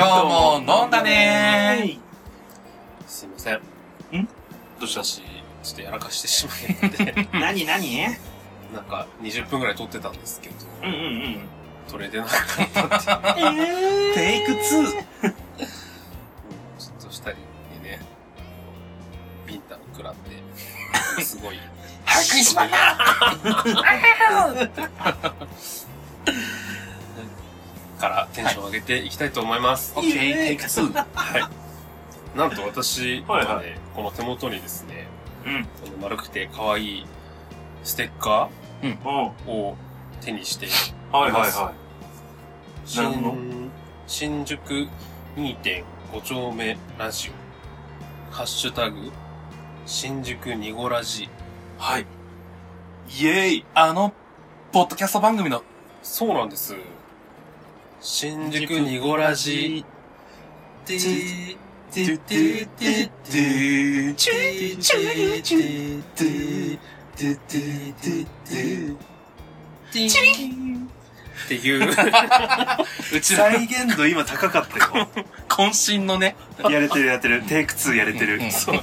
[0.00, 1.98] 今日も飲んだね
[3.06, 3.56] すいません。
[3.56, 3.60] ん？
[4.78, 5.20] どうしたし、
[5.62, 8.02] ちょっとやらかしてしまいまって、 何何？
[8.72, 10.54] なんか20分くらい撮ってたんですけど、
[10.84, 11.40] うんうんうん。
[11.86, 14.14] 撮れてなかったっていう。
[14.14, 14.78] テイク2。
[14.78, 15.02] うんちょっ
[17.02, 18.00] と二人にね、
[19.46, 20.30] ビンタを食らって、
[21.22, 21.58] すごい。
[22.06, 22.96] 早くにしまいな
[28.00, 29.92] からテンション上げていきたいと思います。
[29.94, 30.92] オッケー、テイク2。
[30.92, 32.36] はい。
[32.36, 35.06] なんと私、はいはいこの手元にですね、
[35.44, 35.64] うん。
[35.64, 37.06] この丸くて可愛い
[37.84, 38.48] ステッカ
[38.82, 38.90] うん。
[38.92, 39.76] ーを
[40.22, 40.66] 手にして、
[41.12, 41.72] はいはいは
[42.96, 43.36] 何の
[44.06, 44.88] 新新宿
[45.36, 48.32] 2.5丁目ラジオ。
[48.32, 49.12] ハッシュタグ、
[49.84, 51.24] 新宿ニゴラジ。
[51.24, 51.28] い。
[51.78, 52.06] はい。
[53.08, 54.12] イェーイあの、
[54.72, 55.62] ポッドキャスト番組の、
[56.02, 56.76] そうなんです。
[58.02, 59.84] 新宿ニゴラジ。
[60.86, 61.56] でー、
[61.94, 66.78] でー、でー、でー、でー、チュー、チュー、チュー、でー、
[67.18, 68.96] でー、でー、でー、
[69.92, 70.79] でー、チリン
[71.44, 71.88] っていう、
[73.12, 75.08] うちら再現度今高かったよ。
[75.48, 76.36] 渾身のね、
[76.68, 77.42] やれてるやってる。
[77.42, 78.50] テイク2やれてるうん。
[78.52, 78.82] そうね。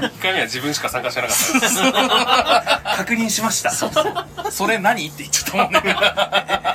[0.00, 1.82] 一回目は自分しか参加してなかったです。
[2.96, 3.70] 確認しました。
[4.50, 5.96] それ何って言っちゃったもんね。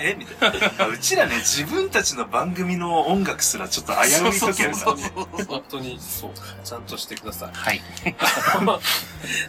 [0.02, 0.88] えみたいな。
[0.88, 5.12] うちらね、自分たちの番組の音楽すらちょっと危うい時あるからね。
[5.48, 6.32] 本当に、そう、
[6.64, 7.50] ちゃんとしてください。
[7.54, 7.82] はい。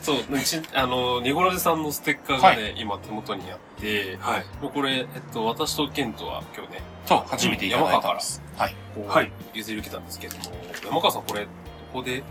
[0.02, 4.44] そう、うち、あの、ニゴラジさんのステッカーがね、今手元にあって、はい。
[4.62, 8.42] もうこれ、えっと、私とケントは今日ね、そう、初めていただいたんです。
[8.56, 8.74] はい。
[8.94, 10.42] こうはい譲り受けたんですけども、
[10.84, 11.48] 山川さんこれ、ど
[11.92, 12.22] こで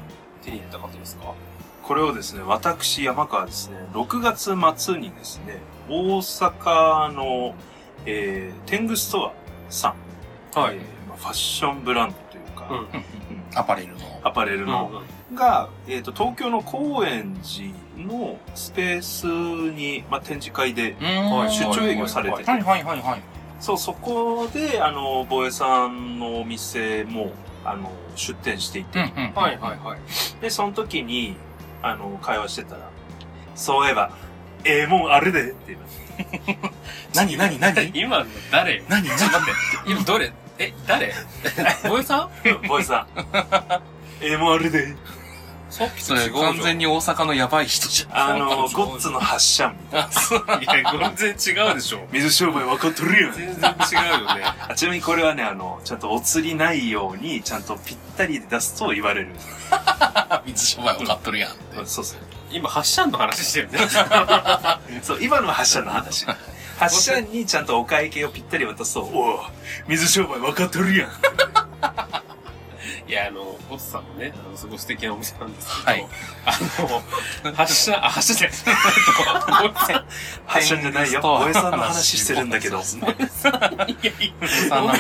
[0.43, 1.33] 手に入れた方ですか？
[1.83, 5.57] これをですね、私、山川ですね、6月末にですね、
[5.89, 7.55] 大阪の、
[8.05, 9.33] えー、テングストア
[9.69, 9.95] さ
[10.55, 12.77] ん、はいえーまあファッションブランドというか、うん。
[12.77, 12.85] うん
[13.55, 13.99] アパレルの。
[14.23, 15.01] アパレルうんの、
[15.33, 23.21] が、えっ、と、東京の高円寺のスペースに、まあ、展示会で、はい出張営業されてて、はいはいはいはい。
[23.59, 27.31] そう、そこで、あの、ボエさんのお店も、
[27.65, 29.33] あの、出店していて、うんうん。
[29.33, 29.99] はいはいはい。
[30.41, 31.35] で、その時に、
[31.81, 32.89] あの、会話してたら、
[33.55, 34.11] そういえば、
[34.63, 35.79] ええもんあるで、って言う
[37.15, 37.91] 何何何？
[37.97, 38.83] 今の誰？
[38.89, 39.17] 何何？
[39.17, 39.91] ちょっと待って。
[39.91, 40.33] 今どれ？
[40.57, 41.13] え、誰？
[41.87, 42.49] ボエさん？
[42.49, 42.59] の。
[42.67, 43.07] ボエさん、
[44.21, 44.95] ええもんあるで。
[45.69, 46.17] さっきそう。
[46.33, 48.35] 完全に大阪のやばい人じゃん。
[48.35, 49.73] あの、ゴッツの発射
[50.59, 51.11] みたいな。
[51.15, 52.07] 全然違うでしょ。
[52.11, 53.33] 水商売分かっとるやん。
[53.33, 54.43] 全然違うよね。
[54.67, 59.29] あちなみにこれはね、あの、ちゃんとお釣りないように、ちゃんとぴったりで出すと言われる。
[60.45, 61.85] 水商売分かっとるやんって。
[61.85, 62.19] そうそう。
[62.51, 63.79] 今、発射の話してるね。
[65.03, 66.25] そう、今のは発射の話。
[66.79, 69.45] 発射にちゃんとお会計をぴったり渡すと、おお
[69.87, 71.09] 水商売分かっとるやん。
[73.09, 76.07] いや、あの、ゴツさんもね、あの、すごい素敵なお店なんですけど、はい
[76.45, 79.73] あの、発射、あ、発射じゃない。
[80.45, 81.21] 発射じゃないよ。
[81.23, 82.83] おえさんの話してるんだけど。
[82.83, 84.93] そうですねいやいやさんの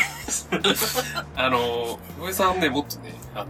[1.35, 3.47] あの、上さんね、もっとね、あの、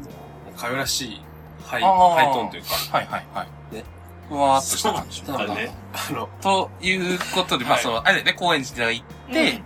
[0.57, 1.21] 可愛らしい
[1.63, 3.75] ハイ、ハイトーンというか、はいはいはい。
[3.75, 3.85] ね。
[4.27, 5.23] ふわーっとした感じ。
[5.25, 5.71] そうあれね。
[5.93, 9.61] あの、ということで、まあはいその、あれでね、高円寺で行って、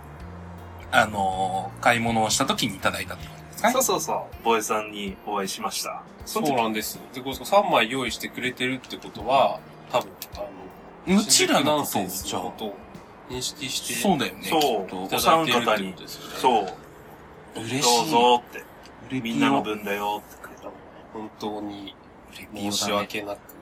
[0.92, 3.82] あのー、買い物をした時にいただいたって感じですそう。
[3.82, 4.44] そうそう。
[4.44, 6.02] ボエさんにお会いしました。
[6.26, 6.98] そそうなんです。
[7.12, 9.60] で、これ3枚用意してくれてるってことは、
[9.90, 11.64] 多分、あの、うちらの？
[11.64, 12.74] ことを新宿ナンセンスじゃあのことを
[13.28, 15.08] 認識して、そうだよね、そうきっいと。
[15.08, 16.34] ただいてるってことですよね。
[16.36, 16.66] そう。
[17.56, 17.82] 嬉しい。
[17.82, 18.58] どうぞって。
[19.16, 19.22] う。
[19.22, 20.62] みんなの分だよってくれた。
[21.12, 21.94] 本当に
[22.54, 23.53] 申申し訳なく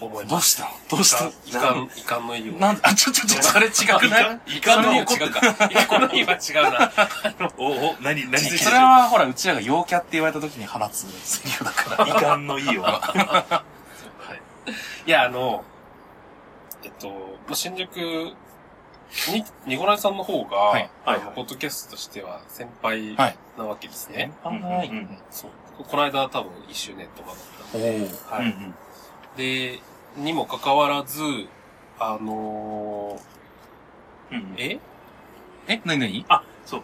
[0.00, 0.40] 思いどう。
[0.40, 0.68] した？
[0.90, 1.26] どうした？
[1.48, 2.52] いかん、いかんの意を。
[2.54, 4.56] なんあ、ちょ、ちょ、ちょ、それ違くない？
[4.58, 5.64] いかんの意は違うか。
[5.70, 6.92] いかんの意は違うな。
[7.58, 12.08] おお、何、何それは、ほら、うちらが陽キャって言われた時に放つセリフだから。
[12.08, 12.82] いかんのいいよ。
[12.82, 13.62] は
[14.66, 14.70] い。
[15.06, 15.64] いや、あの、
[16.84, 17.08] えっと、
[17.46, 24.32] まあ新宿に、ニゴライさんの方が、はいはいポッドキャストとしては先輩はいなわけですね。
[24.42, 24.56] はい。
[24.88, 25.50] うんうんそう。
[25.84, 27.36] この間多分1周年とかだっ
[27.72, 28.42] たんで、おーはい。
[28.42, 28.74] うんうん
[29.36, 29.80] で、
[30.16, 31.20] にもかかわらず、
[31.98, 33.20] あの
[34.30, 34.80] うんー、え？
[35.68, 36.82] え、なになにあ、そう。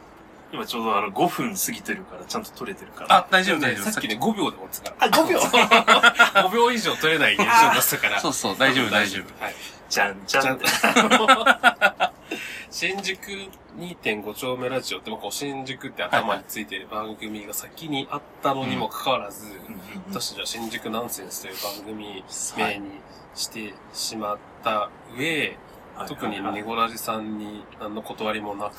[0.53, 3.17] 今ちょうどあの5分過ぎてるから、ちゃんと撮れてるから。
[3.17, 3.85] あ、大丈夫大丈夫。
[3.91, 5.39] さっきね、5秒で終わってたかあ、5秒？
[5.39, 6.45] ら。
[6.49, 8.21] 5秒以上取れない現象出したから。
[8.23, 9.45] そうそう、大丈夫大丈夫。
[9.45, 9.55] はい。
[9.89, 10.61] じゃんじゃん。
[12.71, 13.19] 新宿
[13.79, 19.47] 2.5丁目ラジオって、まあこう新宿って頭についてる番組が先にあったのにもかかわらず、
[20.11, 22.25] 私たちは新宿ナンセンスという番組
[22.57, 22.91] 名に
[23.35, 25.57] してしまった上、
[26.09, 28.75] 特にニゴラジさんに何の断りもなく、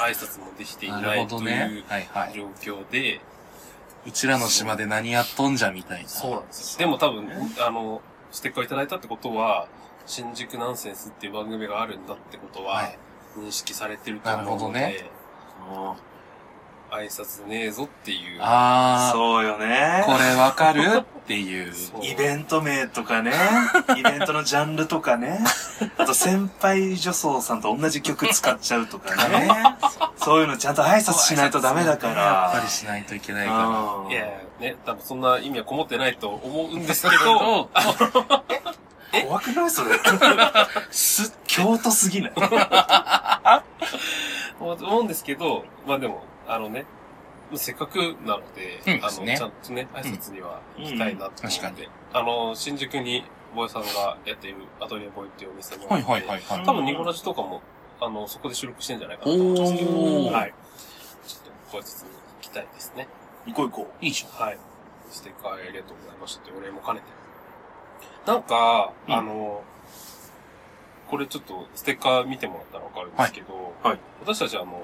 [0.00, 1.84] 挨拶もできていないという。
[2.34, 2.46] 状
[2.82, 3.20] 況で、
[4.06, 6.08] うちらの島で何やっとんじゃみたいな。
[6.08, 6.78] そうなんですよ。
[6.78, 7.28] でも多分、
[7.58, 8.00] あの、
[8.30, 9.66] ステッカーいただいたってことは、
[10.06, 12.98] 新宿ナンセンスっていう番組があるんだってことははい、
[13.38, 14.94] 認識されてると思うので、なる
[15.68, 16.16] ほどね。
[16.90, 18.38] 挨拶ねえぞっていう。
[18.40, 20.04] あそうよー、ね。
[20.06, 21.72] これわかるっていう。
[22.02, 23.32] イベント名とかね、
[23.98, 25.40] イベントのジャンルとかね、
[25.98, 29.48] あと先輩女装さんと同じ曲使っちゃうとかね、
[30.16, 32.14] そういうのちゃんと挨拶しないとダメだから。
[32.14, 34.10] やっぱりしないといけないかうん。
[34.12, 37.24] いやいや、ね、多分そんな意味はこもってないと思うんですけら。
[37.24, 37.68] ど、
[39.24, 39.90] 怖くないそれ。
[40.90, 42.32] す、京都すぎない？
[44.60, 46.84] 思うんですけど、まあでも、あのね、
[47.54, 53.24] せっかくなので、あの、うんですねちゃんとね、挨拶には行きたいなと思って、うん確かにあの、新宿に、
[53.54, 56.66] ボエさんがやっているアトリエボエっていうお店もあはいって、はいはいはい。
[56.66, 57.62] 多分ニコラジとかも、
[58.00, 60.30] あの、そこで収録してんじゃないかなおと思うんですけど、ー。
[60.30, 60.54] はい。
[61.26, 63.08] ちょっと、ご挨拶に行きたいですね。
[63.46, 64.46] 行こう行こいいじゃん。
[64.46, 64.58] はい。
[65.10, 67.06] ステッカーありがとうございましたってお礼も兼ねて。
[68.26, 69.14] なんか、うん。
[69.14, 69.62] あの、
[71.08, 73.92] これちょっとステッカー見てもらったらわかるんですけど、はい。
[73.92, 73.98] はい。
[74.20, 74.82] 私たちあの、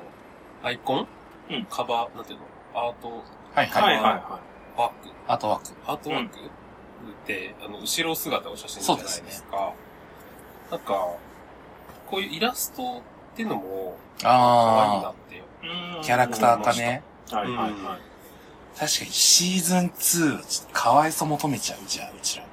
[0.62, 1.08] アイコン、
[1.50, 1.66] うん。
[1.68, 2.46] カバー、なんていうの？
[2.74, 3.08] アート？
[3.54, 3.98] はいははいい。
[3.98, 4.40] はいは
[4.76, 4.94] ワーク
[5.28, 9.72] あとは、アートワーク、って、あの、後ろ姿お写真じゃないですか。
[10.70, 10.92] なんか、
[12.08, 13.02] こういうイラスト
[13.32, 15.36] っていうのも、可愛いなあって。
[15.36, 15.40] い。
[15.40, 17.02] ー、キャラクターかね。
[17.30, 17.72] はいはいはい。
[17.72, 22.44] 確かにシーズン2はちょっとかわいさ求めちゃうじゃん、うちら。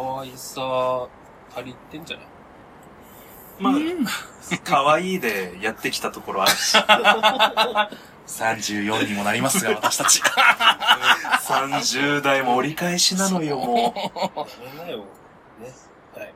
[0.00, 1.08] 可愛さ、
[1.56, 2.26] 足りてんじゃない？
[3.58, 3.72] まあ、
[4.64, 6.76] 可愛いでやってきたところあるし、
[8.28, 10.22] 34にもなりますが、私たち。
[10.22, 14.02] 30代も折り返しなのよ、もや
[14.74, 14.98] めなよ。
[14.98, 15.04] ね。
[16.14, 16.32] はい。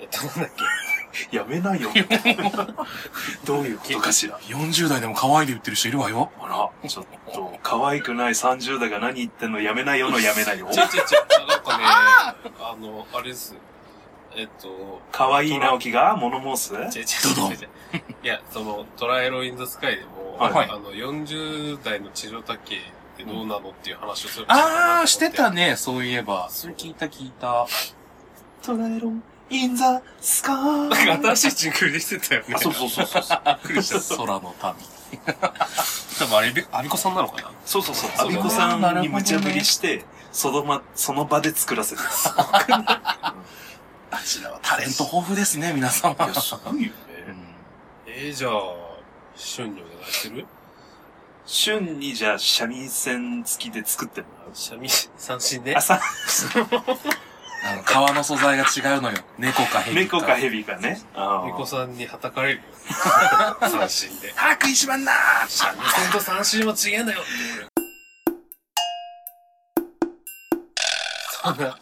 [0.00, 0.62] えっと、なんだっけ？
[1.32, 1.36] う。
[1.36, 1.90] やめないよ。
[3.44, 4.38] どういうことかしら。
[4.40, 6.30] 40代でも可愛いで言ってる人いるわよ。
[6.40, 10.68] あら、ちょっと、可愛くない30代が何言ってんのやめないよのやめないよ。
[10.70, 11.84] ちょちょちょ、なんかね、
[12.60, 13.56] あの、あれです。
[14.34, 16.90] えっと、可愛い直樹が物申す？
[16.90, 17.68] ちょちょちょちょちょ
[18.22, 22.78] いや、その、トライロインザスカイでも、はいあの、40代の地上竹っ
[23.16, 26.48] てどうなのっていう話をするかなと思ってあー、してたね、そういえば。
[26.50, 27.66] それ聞いた聞いた。
[28.62, 31.22] トライロン、インザスカなんかー。
[31.36, 32.54] 新しいジングルでしてたよね。
[32.56, 33.40] あそうそうそうそう。
[33.44, 34.16] びっくりした。
[34.16, 34.74] 空の民。
[36.18, 37.50] 多分あれ、アビコさんなのかな？
[37.64, 38.10] そうそうそう。
[38.16, 42.08] そうアビコさんに無茶ぶりして、そのま、その場で作らせてる。
[44.10, 46.14] あちらはタレント豊富ですね、皆様。
[46.14, 46.94] いや、すごいよね。
[48.06, 48.52] えー、じゃあ、
[49.36, 50.46] 春にお願いする？
[51.46, 54.50] 旬にじゃあ、三味線付きで作ってもらう。
[54.54, 55.74] 三味三振ね。
[55.76, 56.00] あ、さ、
[57.64, 59.18] あの、革の素材が違うのよ。
[59.38, 60.16] 猫か蛇か。
[60.18, 61.00] 猫か蛇かね。
[61.14, 62.62] あみこさんに叩かれるよ。
[63.68, 64.32] 三振で。
[64.34, 67.20] 歯食いしばんなー三味線と三振は違えんだよ。
[71.42, 71.78] そんな、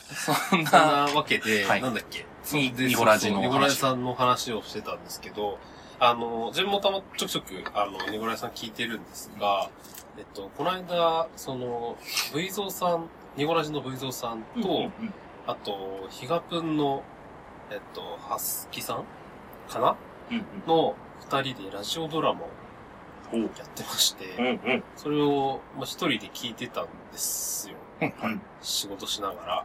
[0.51, 0.71] そんな
[1.07, 2.27] な、わけで、はいなんだっけ？
[2.53, 5.59] ニゴラジのそうそうニゴ話ラジさんの話をしてたんですけど、
[5.99, 9.71] あの、自分もたま、ちょくちょく、あの、ニゴラジさん聞いてるんですが、
[10.19, 11.97] えっと、この間、その、
[12.35, 14.91] V ゾーさん、ニゴラジの V ゾーさんと、と、
[15.47, 17.03] あと、ヒガプンの、
[17.71, 19.05] えっと、ハスキさん
[19.71, 19.97] かな？
[20.31, 22.45] うんうんの二人でラジオドラマを
[23.37, 24.85] やってまして、うんうん。
[24.97, 27.77] それを、まあ、一人で聞いてたんですよ。
[28.01, 29.65] うん仕事しながら。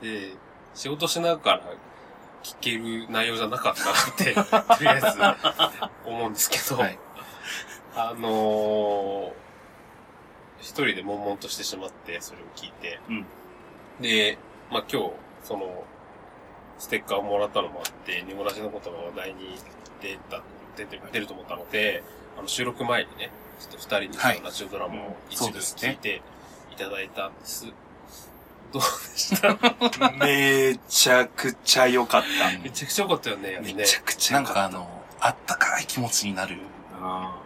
[0.00, 0.32] で、
[0.74, 1.62] 仕事しながら
[2.42, 4.34] 聞ける内容じゃなかったなって、
[4.76, 5.06] とりあえず
[6.08, 6.98] 思うんですけど、はい
[7.96, 9.32] あのー
[10.60, 13.00] 一人で悶々としてしまって、それを聞いて。
[13.08, 13.26] うん
[14.00, 14.38] で、
[14.70, 15.12] まあ、今日、
[15.42, 15.84] その、
[16.78, 19.58] ステッカーをもらったのもあって、ニゴラジのことが話題に
[20.00, 20.40] 出た、
[20.76, 22.04] 出て、出ると思ったので、
[22.38, 26.22] あの、収録前にね、ちょっと二人にはいラジオドラマを一部そうですね聞いて
[26.72, 27.66] いただいたんです。
[28.72, 29.58] どうでした？
[30.24, 32.58] めちゃくちゃ良かった。
[32.62, 33.60] めちゃくちゃ良かったよね。
[33.60, 34.60] めちゃくちゃなん良かった。
[34.60, 36.58] かあの、あったかい気持ちになる
[37.00, 37.36] あ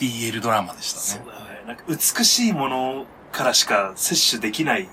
[0.00, 1.24] BL ドラマでしーたね。
[1.32, 1.49] そうだね。
[1.70, 4.88] なんか美しいものからしか摂取できない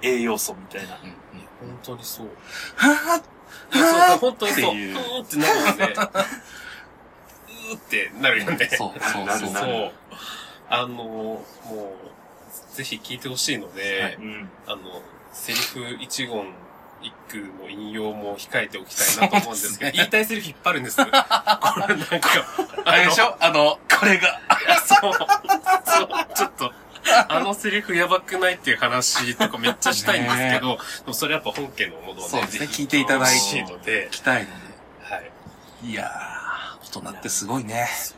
[0.00, 0.96] 栄養素みたいな。
[1.02, 1.16] うんうん
[1.62, 2.26] 本当にそう。
[2.74, 3.22] はぁ
[3.72, 4.74] そうはぁ本当にそう。
[4.74, 5.94] うーってなるよね。
[5.94, 8.68] うーってなるよね。
[8.72, 9.24] そうそうそう。
[9.24, 9.92] なるなるそう。
[10.68, 11.44] あの、も
[12.72, 14.48] う、ぜひ聞いてほしいので、はいうん。
[14.66, 16.52] あの、セリフ一言
[17.02, 20.96] 一句の引用も控えておきたいなと思うんですけど、ね言いたいセリフ引っ張るんです。
[21.04, 21.28] これなんか、
[22.84, 23.36] あれでしょ？
[23.40, 24.40] あの、これが。
[24.86, 26.72] そう、そう、ちょっと、
[27.28, 34.50] あのセリフやばくないっていう話とかめっちゃしたいんですけど、でもそれやっぱ本家のものをね、そうですね聞いていただいてで、来たいの
[35.02, 35.30] はい。
[35.82, 35.88] で。
[35.90, 37.88] いやー、大人ってすごいね。
[38.00, 38.14] そ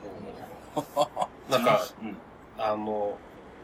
[0.76, 1.52] う。
[1.52, 2.16] なんか、 うん。
[2.58, 3.16] あの、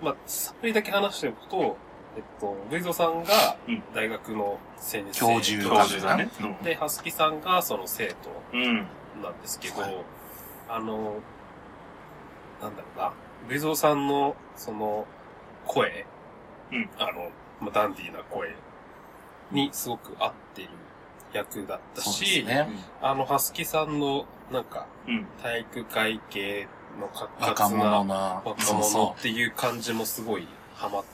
[0.02, 1.76] まあ、さっぱりだけ話しておくと、
[2.20, 5.20] えっと、ブイゾさんがうん大学の先生。
[5.20, 6.28] 教授教授だね。
[6.62, 8.14] で、ハスキさんがその生徒
[8.52, 8.86] うん。
[9.22, 9.96] なんですけど、はい
[10.68, 11.14] あの、
[12.62, 13.12] なんだろうな、
[13.48, 15.06] ブイゾさんのその
[15.66, 16.06] 声、
[16.70, 18.54] うんあの、まあ、ダンディーな声
[19.50, 20.68] にすごく合ってる
[21.32, 22.68] 役だったそうですし、ね。
[23.00, 25.26] あの、ハスキさんのなんかうん。
[25.42, 26.68] 体育会系
[27.00, 28.42] の活若発な者な。
[28.44, 30.46] 若そうそ者っていう感じもすごい
[30.80, 31.10] ハマって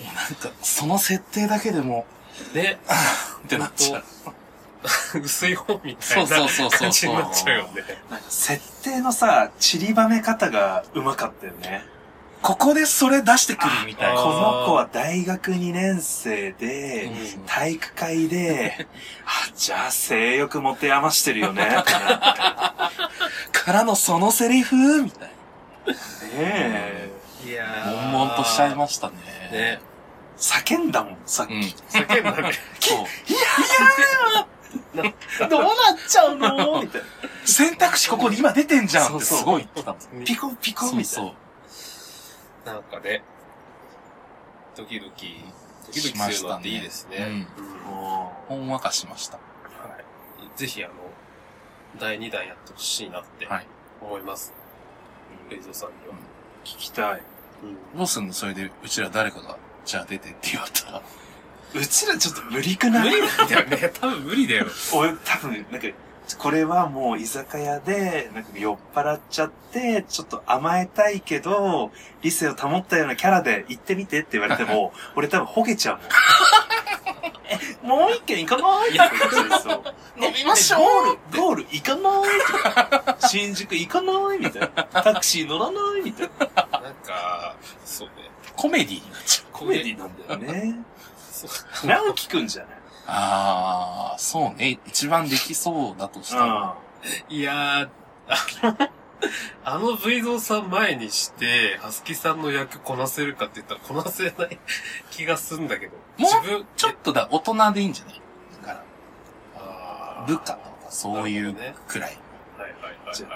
[0.00, 0.04] う。
[0.06, 2.06] なんか、その設定だけでも、
[2.52, 2.78] て、で、
[3.44, 4.04] ってなっちゃう。
[5.20, 6.36] 薄い本みたそいうな
[6.70, 7.82] 感じになっちゃうよね。
[8.10, 11.84] なんか設定のさ、散りばめ方がうまかったよね。
[12.42, 14.34] ここでそれ出してくるみたいあこな。
[14.36, 17.06] の子は大学2年生で、
[17.36, 18.86] うん体育会で、
[19.26, 21.64] あ、じゃあ性欲持て余してるよね。
[21.64, 21.92] ってなって
[23.58, 25.94] からのそのセリフみたいね
[26.36, 27.07] え。
[27.90, 28.08] いやな。
[28.12, 29.16] 悶々としちゃいましたね。
[29.52, 29.80] ね。
[30.36, 31.52] 叫んだもん、さっき。
[31.54, 31.60] うん。
[31.60, 32.52] 叫んだね。
[32.80, 33.06] そう。
[35.48, 35.72] どうなっ
[36.08, 36.82] ちゃうの？
[36.82, 37.06] みたいな。
[37.44, 41.32] 選択肢ここに今出てんじゃんっそうそうてすごい言ってたんですピコピコみたいそう
[42.66, 42.74] な。
[42.74, 43.22] なんかね、
[44.76, 45.44] ドキドキ、
[45.86, 47.16] ドキドキするのっていいですね。
[47.16, 49.36] しましたねうんもほんわかしました。
[49.36, 49.40] は
[49.98, 50.58] い。
[50.58, 50.94] ぜひあの、
[51.98, 53.66] 第2弾やってほしいなってはい
[54.02, 54.52] 思います。
[55.48, 56.14] うレイゾーさんには。
[56.64, 57.22] 聞きたい。
[57.62, 61.02] うんどうすんのそれで、うちら誰かが、じゃあ出てって言われたら。
[61.74, 63.92] うちらちょっと無理くない無理だよね。
[64.00, 64.66] 多分無理だよ。
[64.94, 65.88] 俺多分、なんか、
[66.38, 71.90] これはもう居酒屋で、なんか酔っ払っちゃって、ちょっと甘えたいけど、
[72.22, 76.06] 理性を保ったようなキャラで行ってみてって言われても、 俺多分ほげちゃうもん。
[77.50, 78.90] え、もう一軒行かない？
[78.92, 79.10] いや、
[79.62, 79.82] そう。
[80.22, 82.40] 飲みましょうゴール、ゴール行かない？
[82.40, 84.38] と か新宿行かない？
[84.38, 84.68] みたいな。
[84.84, 86.02] タクシー乗らない？
[86.02, 86.47] みたいな。
[87.84, 88.14] そうね。
[88.56, 89.52] コメディになっちゃう。
[89.52, 90.74] コメディなんだよね。
[91.30, 94.78] そう直樹くんじゃないあー、そうね。
[94.86, 96.76] 一番できそうだとしたら。
[97.28, 97.88] いやー、
[99.64, 104.58] あの、あの V ゾーさん前にして、ハスキさんの役こなせるかって言ったらこなせない
[105.10, 105.96] 気がすんだけど。
[106.18, 108.20] もう自分、ちょっとだ、大人でいいんじゃない？
[108.62, 108.82] だか
[109.56, 111.54] ら、部下とか、そういう
[111.86, 112.12] くらい。
[112.12, 112.16] は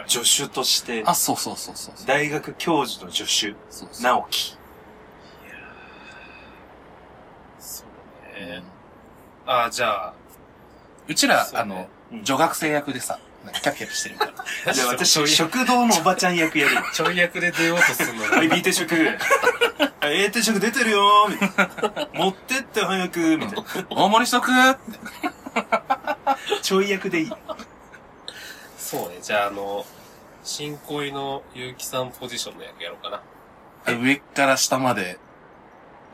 [0.06, 1.94] 助手として、あ、そうそうそうそう。
[2.06, 4.02] 大学教授の助手、そうそう。
[4.02, 4.56] 直樹。
[7.58, 7.84] そ
[8.36, 8.62] うね。
[9.46, 10.14] あー、じゃあ、
[11.08, 14.34] うちら、ねあの、うん女学生役でさ、なんかキャピキャピしてるから。
[14.74, 16.84] じゃあ私、食堂のおばちゃん役やるわ。
[16.92, 18.56] ちょい役で出ようとするのはい、に。
[18.56, 18.94] B 定食。
[20.00, 22.08] あ A 定食出てるよみたいな。
[22.12, 23.64] 持ってって早くみたいな。
[23.88, 24.50] 大盛りしとく
[26.60, 27.32] ちょい役でいい。
[28.92, 29.20] そうね。
[29.22, 29.86] じゃあ、あの、
[30.44, 33.22] 新恋の結城さんポジションの役やろうかな。
[33.98, 35.18] 上から下まで、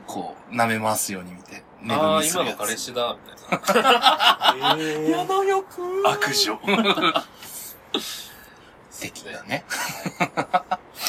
[0.07, 1.61] こう、舐め回すように見て。
[1.81, 3.17] 寝ああ今の彼氏だ、
[3.49, 4.75] みたいな。
[4.79, 6.57] えやだよくー悪女。
[8.97, 9.65] 的だね。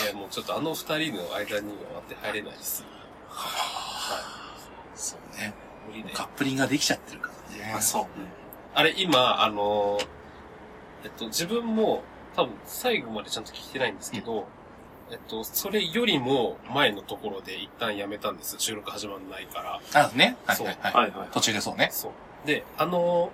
[0.03, 2.85] いや、もうちょっとあの二人の間には割って入れないです。
[4.97, 5.55] そうね。
[5.87, 6.13] 無理で。
[6.13, 7.71] カップリングができちゃってるからね。
[7.73, 8.09] まあそうね。
[8.75, 10.20] あれ、今、あのー
[11.05, 12.03] えっと、自分も、
[12.37, 14.47] 多分、最後までちゃんと聞いてないんですけど、
[15.11, 18.55] えっと、それよりも前のところで一旦やめたんです。
[18.59, 19.81] 収録始まんないから。
[19.95, 20.37] あ、ね？
[20.47, 20.95] はいそうはいはい。
[20.95, 21.29] はいはい。
[21.33, 21.89] 途中でそうね。
[21.91, 22.13] そ
[22.45, 22.47] う。
[22.47, 23.31] で、あの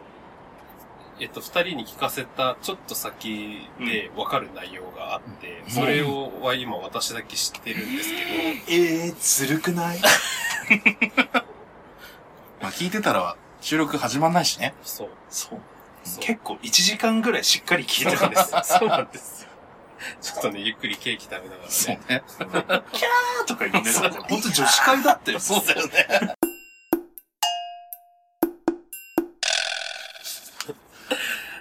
[1.21, 8.21] ーえっと、二人に聞かせたちょっと先で分かる内容があって、うんそれをは今私だけ知ってるんですけど、
[8.69, 10.01] えー、ずるくない？
[12.63, 14.75] まあ聞いてたら収録始まんないしね。
[14.83, 15.09] そう。
[15.31, 15.61] そう。
[16.07, 18.53] そう結構1時間ぐらいしっかり聞いてたんです。
[18.79, 19.49] そうなんですよ。
[20.21, 22.01] ちょっとね、ゆっくりケーキ食べながらね。
[22.09, 22.23] ね。
[23.47, 25.41] とか言いながらね、ほんと女子会だったよ。
[25.41, 26.35] そうだよね。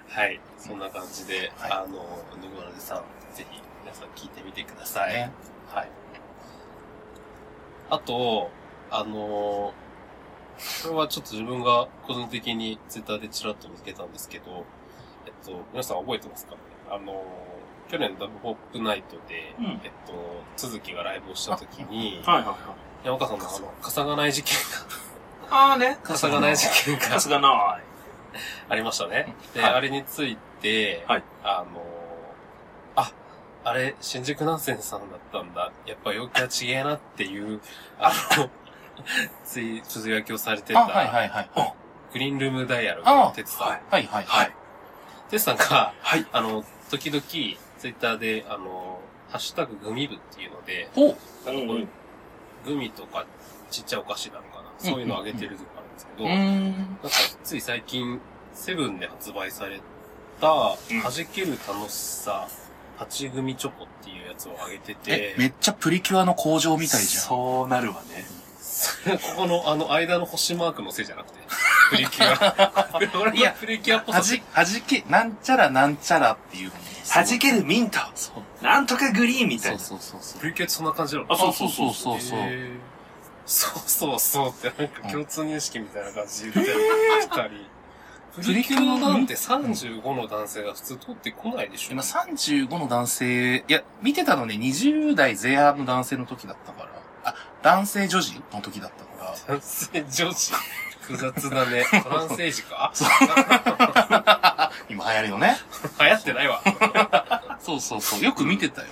[0.09, 0.39] はい。
[0.57, 3.03] そんな感じで、はいあの、ぬごらでさん、
[3.35, 5.13] ぜひ皆さん聞いてみてください。
[5.13, 5.31] ね
[5.73, 5.89] はい。
[7.89, 8.49] あと、
[8.91, 9.73] あの、
[10.85, 14.65] これはちょっと自分が個人的にツイッターでちらっと見つけたんですけど、
[15.25, 16.57] えっと、皆さん覚えてますかね？
[16.91, 17.23] あの、
[17.89, 20.13] 去年ダブホップナイトで、うんえっと、
[20.55, 22.53] 続きがライブをした時に、はいはいは
[23.03, 23.07] い。
[23.07, 24.55] 山川さんのあの、傘がない事件
[25.49, 25.87] あーね。
[25.89, 27.51] が、傘がない事件がさすがない。
[28.69, 29.33] ありましたね。
[29.55, 31.81] で、はいあれについて、はいあの、
[32.95, 33.11] あ、
[33.63, 35.71] あれ、新宿南線さんだったんだ。
[35.87, 37.59] やっぱ陽気はちげえなっていう、
[37.99, 38.49] あの、
[39.45, 41.49] つい、つぶやきをされてあ、はいた、はいはい。
[42.13, 43.67] グリーンルームダイアログあの哲さん。
[43.67, 44.25] はいはいはい。
[44.25, 44.51] はい。
[45.29, 46.25] 哲さんが、はい。
[46.31, 48.99] あの、時々、ツイッターで、あの、
[49.29, 51.07] ハッシュタググミ部っていうので、ほう。
[51.45, 51.87] なんかこういう、
[52.65, 53.25] グミとか
[53.69, 56.71] ちっちゃいお菓子なのかな、そういうのあげてるとこあるんですけど、うーん。
[56.77, 57.09] なんか、
[57.43, 58.21] つい最近、
[58.53, 59.79] セブンで発売され
[60.39, 62.47] た、うん弾ける楽しさ、
[62.97, 67.23] パチグミチョコっていうやつをあげてえて、、めっちゃプリキュアの工場みたいじゃん。
[67.23, 68.25] そうなるわね。
[69.35, 71.39] ここのあの間の星マークのせいじゃなくて、
[71.91, 72.99] プリキュア。
[73.21, 76.85] 俺いやはプリキュアっぽさはじ、はじけ、なんちゃらなんちゃらっていうのに。
[77.07, 78.63] 弾けるミントそう。
[78.63, 79.79] なんとかグリーンみたいな。
[79.79, 80.47] そうそうそうそうプ。
[80.47, 81.27] リキュアってそんな感じなの？
[81.31, 82.39] あそうそうそうそうそう。
[83.45, 86.79] そうそうそうってなんか共通認識みたいな感じで言ってる
[87.21, 87.75] 二人。
[88.41, 96.94] プリキュアなんて35の男性が普通通ってこないでしょ今35の男性、いや、見てたのね、20代前半の男性の時だったから、あ、
[97.65, 100.53] 男性女児の時だったから、男性女子。
[101.01, 101.83] 複雑だね。
[102.03, 102.93] トランスエイジか
[104.87, 105.57] 今流行りのね。
[105.99, 106.61] 流行ってないわ。
[107.59, 108.87] そうそうそう、よく見てたよ。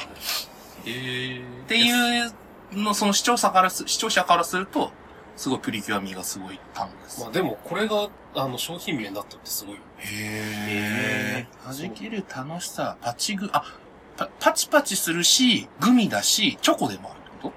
[0.88, 2.34] えー、っていう
[2.72, 4.92] の、その視聴者からす、視聴者からすると、
[5.38, 7.22] すごいプリキュア味がすごい単語です。
[7.22, 9.82] まあでもこれが、あの、商品名になったってすごいよ。
[10.00, 11.80] へー。
[11.80, 13.64] 弾ける楽しさ、パチグ、あ、
[14.18, 17.54] パパチパチするし、グミだし、チョコでもあるってこ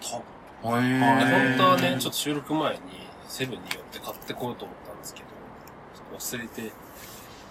[0.00, 0.31] と？
[0.62, 2.80] 本当はね、ちょっと収録前に
[3.28, 6.72] セブンに寄って買ってこようと思ったんですけど、ちょっと忘れて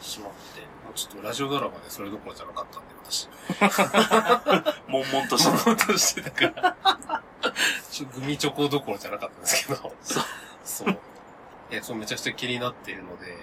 [0.01, 3.27] しまって、もうちょっとラジオドラマでそれどころじゃなかったんで、私。
[4.87, 5.57] 悶々とした。
[5.57, 7.21] そうとしてたから、
[7.91, 10.23] ちょグミチョコどころじゃなかったんですけど、そう。
[10.63, 10.97] そう。
[11.69, 13.37] え、そうめちゃくちゃ気になっているので、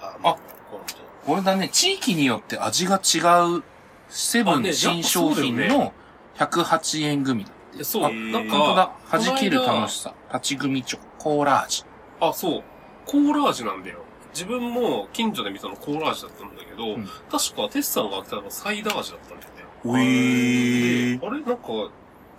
[0.00, 0.36] あ、まあ、
[0.70, 0.80] 今
[1.26, 3.18] これだね、地域によって味が違
[3.58, 3.62] う、
[4.08, 5.92] セブン新商品の
[6.36, 7.50] 108円グミだ。
[7.82, 9.18] そう、あなん本当だか、。
[9.18, 10.14] 弾ける楽しさ。
[10.30, 11.84] パチグミチョコ、コーラ味。
[12.20, 12.62] あ、そう。
[13.06, 13.98] コーラ味なんだよ。
[14.32, 19.64] 自分も近所で見たのコーラ味だったんだけど、うん確かテスさんが来たのサイダー味だったんだよね。
[19.84, 21.90] うえあれなんか、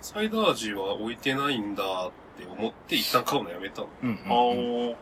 [0.02, 3.88] サイダー味は置いてないんだって思って一旦買うのやめたの。
[4.02, 4.94] うんあうんうんー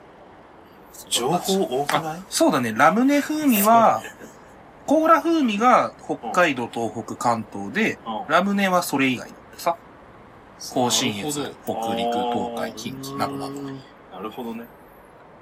[1.08, 2.22] 情報多くない？
[2.30, 4.00] そうだね、ラムネ風味は、
[4.86, 9.30] コーラ風味が北海道、東北、関東で、うんラムネはそれ以外。
[10.58, 11.30] 甲信越、
[11.64, 13.54] 北陸、東海、近畿などなど。
[13.54, 14.64] なるほどね。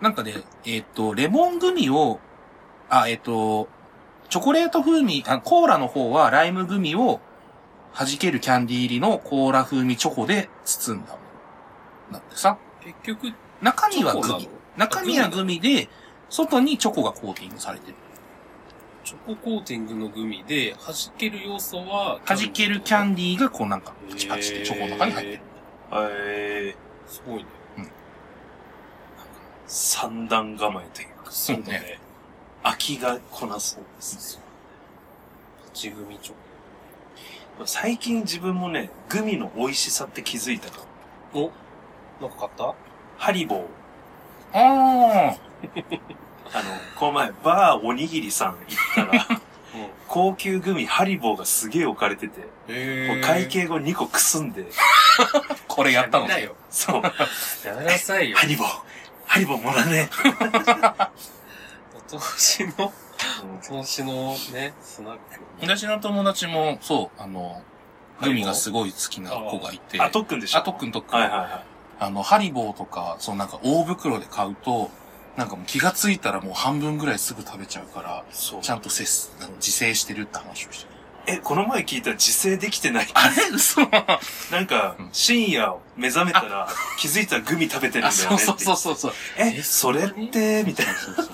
[0.00, 2.18] なんかね、えっ、と、レモングミを、
[2.88, 3.68] あ、えっ、と、
[4.28, 7.20] チョコレート風味、あ、コーラの方はライムグミを
[7.94, 11.18] 弾けるキャンディー入りのコーラ風味チョコで包んだも
[12.10, 12.18] の。
[12.18, 14.48] なんでさ、結局、中身はグミ。
[14.76, 15.88] 中身はグミで、
[16.30, 17.94] 外にチョコがコーティングされてる。
[19.04, 25.42] チョココーティングのグミで、弾ける要素は、弾けるキャンデディーがこうなんか、パチパチってチョコの中に入ってる。
[25.92, 27.44] えィすごいね。
[27.78, 27.86] ー、
[29.66, 31.98] 三段構えというか、そうだね。
[32.62, 34.42] 飽きがこなそうですね。
[35.64, 36.34] パチグミチョ
[37.66, 40.78] 最近自分もね、グミの美味しさって気づいたか。
[41.34, 41.50] お
[42.20, 42.74] なんか買った？
[43.18, 43.64] ハリボー。
[44.54, 45.36] ああ
[46.54, 46.64] あの、
[46.96, 48.58] この前、バーおにぎりさん行っ
[48.94, 49.40] たら、うん。
[50.08, 54.66] 高級グミハリボーがすげえ置かれてて、へもう会計後2個くすんで、
[55.68, 56.24] これやったの？
[56.24, 56.54] やめなよ。
[56.70, 57.02] そう、
[57.66, 58.46] やめなさいよハ。
[58.46, 58.68] リボー、
[59.26, 60.10] ハリボーもらね
[62.14, 62.92] お通しの、
[63.72, 65.20] お通しのね、スナック。
[65.60, 67.62] 私の友達も、そう、あの、
[68.20, 70.00] グミがすごい好きな子がいて。
[70.00, 70.58] あ、特訓でしょ？
[70.58, 71.18] あ、特訓特訓。
[71.18, 71.64] はいはいはい。
[72.00, 74.90] あの、ハリボーとか、そうなんか大袋で買うと、
[75.36, 78.70] なんかもう気がついたらもう半分ぐらいすぐ食べちゃうから、そうち。
[78.70, 80.92] ゃんと節す、あの自制してるって話をしてる。
[81.24, 83.08] え、この前聞いたら自制できてない？
[83.14, 83.48] あれ？
[83.54, 86.68] 嘘なんかうん、深夜目覚めたら、
[86.98, 88.38] 気づいたらグミ食べてるんだあ、よね。
[88.38, 89.12] そうそうそうそうそう。
[89.38, 90.94] え、それって、みたいな。
[90.94, 91.26] そうそう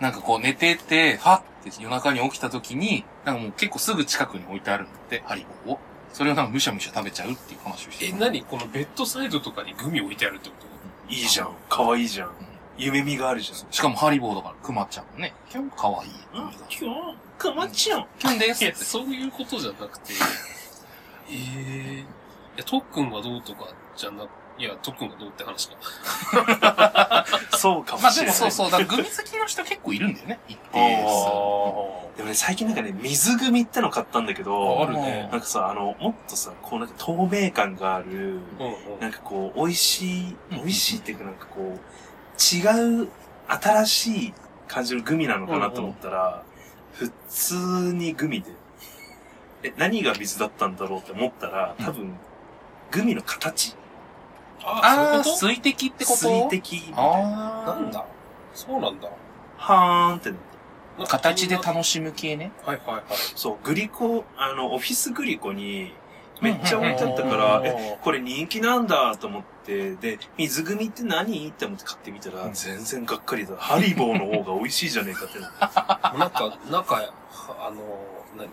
[0.00, 5.78] なんかこう寝てて、はって夜中に起きた時に、なんかもう結構すぐ近くに置いてあるんだって、ハリボーを。
[6.12, 8.16] それをなんかむしゃむしゃ食べちゃうっていう話をしてえ、る。
[8.18, 8.42] 何？
[8.42, 11.12] このベッドサイドとかにグミ置いてあるってこと？
[11.12, 11.50] いいじゃん。
[11.68, 12.30] かわいいじゃん。
[12.78, 13.72] 夢見があるじゃん。
[13.72, 16.10] しかもハリボーだから、クマちゃんもね、キュンかわいい。
[16.34, 18.06] あ、今日、かまっちゃん。
[18.18, 20.12] キュンですいや、 そういうことじゃなくて、
[21.30, 22.04] ええい
[22.58, 24.24] や、特訓がどうとかじゃな、
[24.58, 25.76] いや、特訓がどうって話か。
[27.56, 28.38] そうかもまあしれない。
[28.38, 38.06] でもそうそう、だからグミ好きの人結構いるんだよね、一あ定ーでもね、最近なんかね、水グミっての買ったんだけあど、るねなんかさ、あの、もっとさ、こうなんか透明感がある、
[38.58, 39.00] うんうん。
[39.00, 41.80] なんかこう、美味しい、うん美味しいっていうかなんかこう、
[42.38, 43.08] 違う、
[43.48, 44.34] 新しい
[44.68, 46.42] 感じのグミなのかなと思ったら、
[46.92, 47.54] 普通
[47.94, 48.50] にグミで。
[49.64, 52.14] え、何が水だったんだろうって思ったら、多分、
[52.90, 53.74] グミの形
[54.64, 56.16] ああ水滴ってこと？
[56.16, 57.02] 水滴みたいな。
[57.02, 57.72] ああ。
[57.72, 58.04] となんだ？
[58.54, 59.08] そうなんだ。
[59.56, 60.52] はーんってなって。
[60.98, 62.52] なんか形で楽しむ系ね。
[62.64, 63.04] はいはいはい。
[63.34, 65.94] そう、グリコ、あの、オフィスグリコに、
[66.40, 71.48] めっちゃ置いてあったから、うんえ、これ人気なんだと思って、で、水グミって何？
[71.48, 73.56] って思って買ってみたら、うん全然がっかりだ。
[73.56, 76.18] ハリボーの方が美味しいじゃねえかって なって。
[76.18, 77.10] なんか、中、は
[77.68, 77.82] あの、
[78.36, 78.48] 何？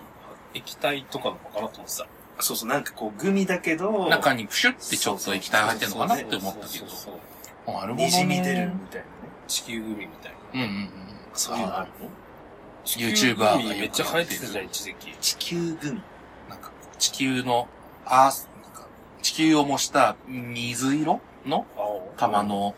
[0.54, 2.08] 液体とかのかなと思ってた。
[2.40, 6.90] そうそう、なんかこう、グミだけど、中にプシュってちょっと液体入ってるのかなって思ったけどそう。
[6.90, 7.20] そう
[7.68, 8.06] そうなるほどね。
[8.06, 8.74] にじみ出るみたいなね。
[9.48, 10.38] 地球グミみたいな。
[10.54, 10.90] うんうんうん。
[11.34, 12.10] そういうのあるの
[12.86, 15.18] ？YouTuber がめっちゃ流行ってたじゃん、一時期。
[15.20, 16.02] 地球グミ。
[16.50, 17.68] なんか、地球の、
[18.06, 18.49] アース、なんか、
[19.22, 22.76] 地球を模した水色の青玉の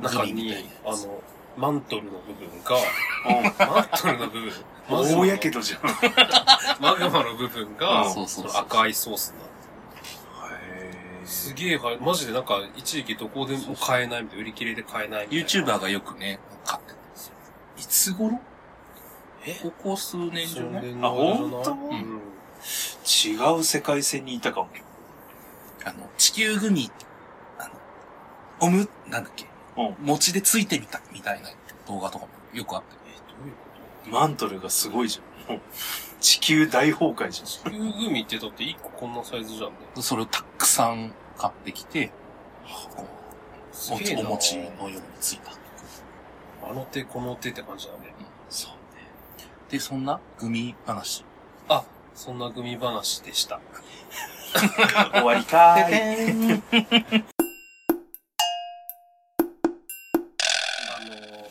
[0.00, 0.54] グ中に。
[0.84, 1.22] あの、
[1.56, 2.76] マントルの部分が、
[3.66, 4.52] マントルの部分、
[4.90, 5.80] 大やけどじゃん。
[6.80, 15.74] マグマの部分が、赤いソースになってへすげえは、マジでなんか、一時期どこでも買えないみたいな、売り切れで買えないみたいな。
[15.74, 17.34] YouTuber がよくね、買ってたんですよ。
[17.78, 18.40] いつ頃
[19.46, 19.54] え？
[19.62, 20.94] ここ数年じゃない？
[21.02, 22.20] あほんとうん。
[22.62, 24.68] 違う世界線にいたかも。
[25.84, 26.90] あの、地球グミ、
[27.58, 27.70] あの、
[28.60, 31.48] おむ、なんだっけ、うん餅でついてみた、みたいな
[31.86, 32.96] 動画とかもよくあって。
[33.06, 33.54] え、どういう
[34.12, 35.54] こマントルがすごいじゃん。
[35.54, 35.60] うん
[36.20, 37.46] 地球大崩壊じゃん。
[37.46, 39.76] と地球グミってだって一個こんなサイズじゃんね。
[40.00, 42.12] それをたくさん買ってきて、
[42.94, 43.06] こう
[43.70, 45.52] おすげえなお餅のようについた。
[46.62, 48.14] あの手この手って感じだね。
[48.50, 48.76] そうね。
[49.70, 51.24] で、そんなグミ話。
[51.68, 53.60] あ、そんなグミ話でした。
[55.12, 56.62] 終わりかーい。
[60.88, 61.48] あの、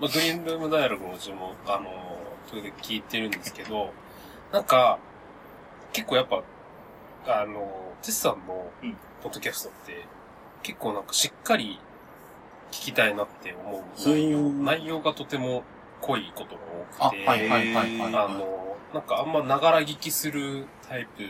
[0.00, 1.90] まあ、グリーンルームダイアログもうちも、あの、
[2.46, 3.92] それで聞いてるんですけど、
[4.52, 4.98] なんか、
[5.92, 6.42] 結構やっぱ、
[7.26, 10.04] あの、テスさんのうんポッドキャストって、
[10.62, 11.78] 結構なんかしっかり
[12.70, 15.62] 聞きたいなって思う内容、内容がとても
[16.02, 16.56] 濃いこと
[17.00, 18.14] あ、が多くて、はいはいはいはい。
[18.14, 21.22] あの、なんかあんまながら聞きするタイプ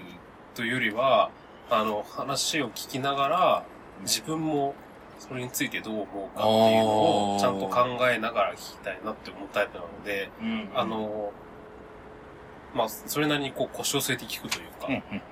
[0.55, 1.31] というよりは、
[1.71, 3.65] あの、話を聞きながら、
[4.03, 4.75] 自分も
[5.19, 11.33] それについてどう思うかっていうのをちゃんと考えながら聞きたいなって思うタイプなので、うんあ、の、
[12.75, 15.23] まあ、それなりにこう腰を据えて聞くというかうん、うん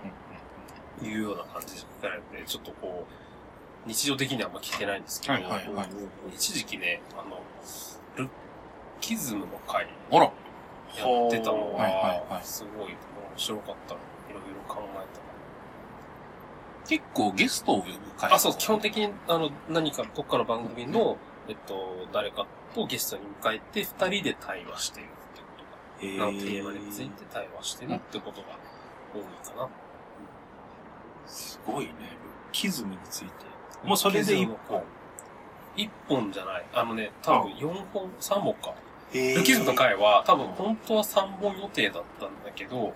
[1.04, 5.88] いうような感じなので、ちょっとこう、日常的にはあんま聞けないんですけど、はいはいはい。
[6.34, 7.40] 一時期ね、あの、
[8.16, 8.28] ルッ
[9.00, 9.88] キズムの回
[10.96, 12.96] やってたのはすごい面
[13.36, 14.00] 白かったの。
[14.68, 15.02] 考え
[16.88, 18.28] 結構ゲストを呼ぶた。
[18.28, 21.16] 会あ、そう、基本的に、あの、何か、どっかの番組の、
[21.48, 25.46] えっと、誰かとゲストに迎えて、二人で対話してるってこ
[26.00, 28.48] とへが、なのテーマについて対話してるってことが
[29.14, 29.68] 多いかな。
[31.26, 31.90] すごいね。
[31.90, 31.98] ルッ
[32.52, 33.30] キズムについて。
[33.84, 34.82] もうそれで一本。
[35.76, 36.64] 一本じゃない。
[36.74, 38.74] あのね、多分4本、3本か。
[39.14, 42.94] へールッキズムの回は、多分本当は3本予定だったんだけど、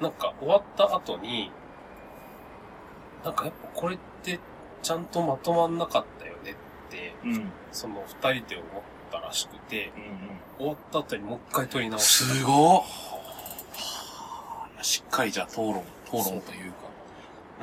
[0.00, 1.50] なんか終わった後に、
[3.24, 4.38] なんかやっぱこれって
[4.82, 6.54] ちゃんとまとまんなかったよねっ
[6.90, 7.34] て、うん。
[7.34, 7.52] うん。
[7.72, 9.92] その二人で思ったらしくて、
[10.58, 12.34] 終わった後にもう一回撮り直して。
[12.34, 12.82] すごっ。
[14.82, 16.83] しっかりじゃあ討論、討論というか。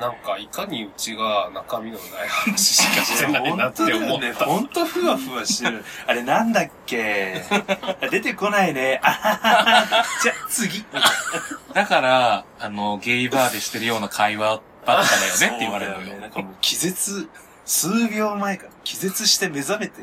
[0.00, 3.82] なんかいかにうちが中身のない話しかしてないなって。
[3.92, 4.44] 思った。
[4.46, 5.84] ほんとふわふわしてる。
[6.06, 7.44] あれなんだっけ？
[8.10, 9.00] 出てこないね。
[9.04, 10.84] あはははじゃ、次。
[11.74, 16.04] だから、あの、ゲイバーでしてるような会話だったんだよねって言われるのよ。
[16.04, 16.20] そうだね。
[16.22, 17.28] なんかもう気絶、
[17.64, 20.02] 数秒前から気絶して目覚めて、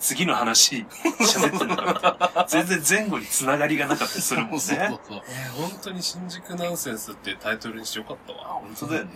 [0.00, 0.86] 次の話
[1.20, 4.58] 喋ってるから、全然前後に繋がりがなかったりするもんね。
[4.60, 5.22] そうそうそう。
[5.28, 8.44] えー本当に新宿ナンセンスってタイトルにしてよかったわ。
[8.44, 9.10] 本当だよね。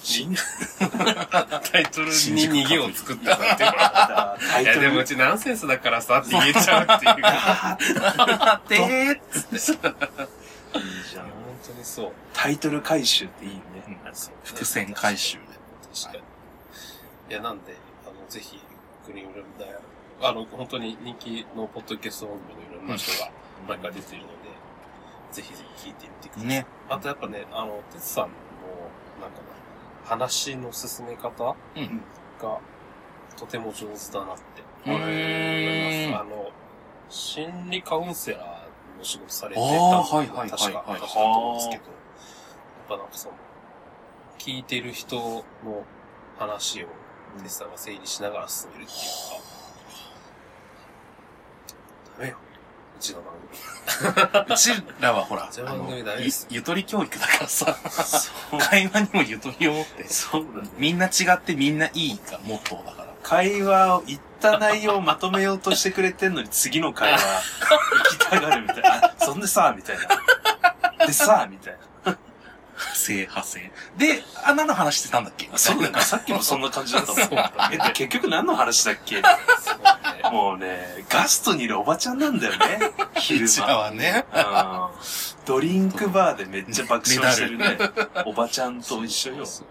[0.00, 0.34] 新
[0.78, 3.72] タイトルに逃げを作ったなっていう。
[3.72, 4.80] タイトル。
[4.80, 7.14] いやでもうちナンセンスだからさって言えちゃうっていう。
[7.24, 9.20] あーでーっ
[9.58, 9.88] つって。
[9.88, 9.94] いい
[11.10, 11.24] じゃん。
[11.24, 11.32] 本
[11.66, 12.12] 当にそう。
[12.32, 13.62] タイトル回収っていいね。
[14.44, 15.42] 伏線回収で。
[16.02, 16.22] 確かに。
[17.30, 18.58] いや、なんで、あの、ぜひ、
[19.08, 19.80] グリーンルームダイヤル。
[20.20, 23.30] あの、本当に人気のポッドキャスト番組のいろんな人が
[23.68, 24.34] 毎回出ているので、
[25.32, 26.48] ぜひぜひ聞いてみてください。
[26.48, 26.66] ね。
[26.88, 28.28] あとやっぱね、あの、てつさんの、
[29.20, 32.02] なんかな、話の進め方うん。
[32.40, 32.58] が、
[33.36, 36.22] とても上手だなってう思います。
[36.22, 36.50] あの、
[37.08, 41.92] 心理カウンセラーの仕事されてたあーのはいはいはいはい確か、確かと思うんですけど、やっ
[42.88, 43.34] ぱなんかその、
[44.38, 45.44] 聞いてる人の
[46.38, 46.86] 話を、
[47.42, 49.04] テスさんが整理しながら進めるっていうか、
[52.18, 52.36] ダメよ。
[52.98, 53.34] ちの番
[54.44, 54.54] 組。
[54.54, 54.70] うち
[55.00, 57.76] らはほら、うちの番あのゆゆとり教育だからさ。
[58.70, 60.68] 会話にもゆとりを持って、そうだね。
[60.76, 63.08] みんな違ってみんないいがモットーだから。
[63.22, 69.06] 会話を言った内容をまとめようとしてくれてんのに次の会話行きたがるみたいな。
[69.06, 69.98] あそんでさ、みたい
[70.98, 71.06] な。
[71.06, 71.78] でさ、みたいな。
[72.78, 73.60] 派生派生。
[73.96, 75.50] で、あ、何の話してたんだっけ？
[75.56, 76.00] そうだね。
[76.00, 77.22] さっきもそんな感じだったもん。
[77.72, 79.16] え、で結局何の話だっけ？
[79.16, 80.30] そうね。
[80.30, 82.92] もうね、ガストにいるおばちゃんなんだよね。
[83.16, 83.76] 昼うちら間。
[83.76, 84.24] はね。
[84.32, 87.78] うんドリンクバーでめっちゃ爆笑してるね。
[88.26, 89.46] おばちゃんと一緒よ。
[89.46, 89.62] ち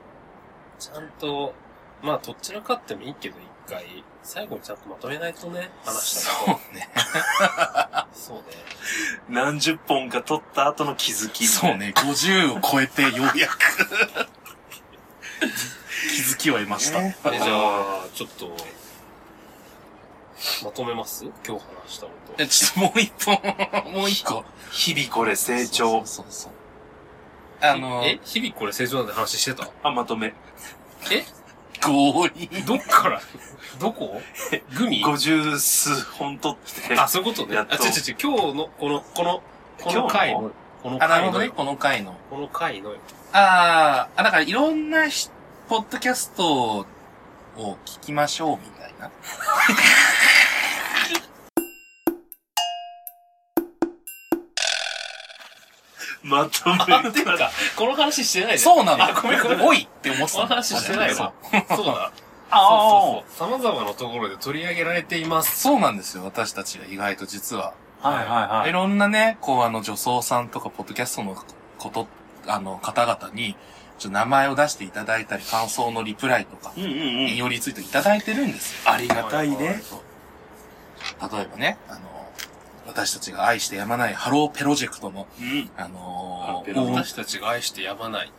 [0.92, 1.54] ゃんと、
[2.02, 6.90] まあ、どちらかってもいいけど、一回、最後にちゃんとまとめないとね、話したこそうね。
[6.94, 7.02] と。
[8.20, 8.44] そうね。
[9.30, 11.48] 何十本か取った後の気づき。
[11.48, 11.78] そう。
[11.78, 11.94] ね。
[11.96, 13.58] 50を超えてようやく
[16.14, 17.02] 気づきを得ました。
[17.02, 18.56] ねえ、じゃあ、ちょっと、
[20.64, 21.26] まとめます？
[21.26, 23.42] 今日話したこえ、ちょっともう一本、
[23.92, 24.46] もう一個。
[24.72, 26.08] 日々これ成そ長う。
[26.08, 26.52] そうそう。
[27.62, 27.68] と。
[27.68, 29.68] あの、え、日々これ成長なんて話してた？
[29.84, 30.34] あ、まとめ。
[31.12, 31.26] え？
[31.80, 32.66] 強引。
[32.66, 33.22] どっから？
[33.80, 34.22] どこ？
[34.78, 35.02] グミ？
[35.04, 37.00] 五十数本取って。
[37.00, 37.56] あ、そういうことね。
[37.58, 39.42] あ、やっと違う違う違う、今日の、この、この、
[39.80, 40.52] この回の、
[40.84, 41.50] このあ、なるほどね。
[41.50, 42.16] 回のよ、この回の。
[42.30, 42.98] この回のよ、
[43.34, 45.30] あーあ、だからいろんなし
[45.68, 46.86] ポッドキャストを
[47.58, 49.12] 聞きましょうみたいな。
[56.24, 58.60] まとあ、めてか、この話してない。
[58.60, 59.04] そうなの。
[59.04, 59.62] あ、ごめんごめん。
[59.62, 61.34] おいって思ってたこの話してないそうわ。
[61.76, 62.12] そうだ。
[62.50, 63.60] あそうそうそう。
[63.60, 65.60] 様々なところで取り上げられています。
[65.60, 66.24] そうなんですよ。
[66.24, 67.74] 私たちが意外と実は。
[68.02, 68.10] あ。
[68.10, 68.74] はいはいはいい。
[68.74, 71.36] ろんなね、こうあの女装さんとかポッドキャストの
[71.78, 72.08] こと、
[72.48, 73.56] あの方々に、
[74.00, 76.98] ちょっと名前を出していただいたり、感想のリプライとか、うんうんうん。
[77.30, 78.92] 引用リツイートいただいてるんですよ。
[78.92, 79.82] ありがたいね。
[81.32, 82.00] 例えばね、あの、
[82.88, 85.70] 私たちが愛してやまないハロープロジェクトの、うん。
[85.78, 88.32] あのー、私たちが愛してやまない。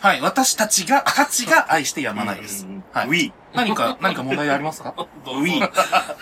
[0.00, 2.66] はい、私たちが、たちが愛してやまないです。
[2.92, 3.32] はいウィー。
[3.54, 4.94] 何か、何か問題ありますか？
[4.96, 5.06] どう
[5.46, 5.60] ぞ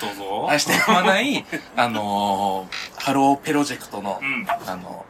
[0.01, 0.47] どうぞ。
[0.49, 1.44] 愛してやまない、
[1.77, 4.47] あのー、ハロープロジェクトのう、ん。
[4.49, 5.05] あの、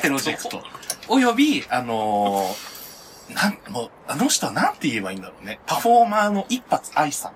[0.00, 0.62] プロジェクト。
[1.08, 5.60] および、あのー、なん、もう、あの人はなんて言えばいいんだろうね。
[5.66, 7.32] パフォーマーの一発愛さん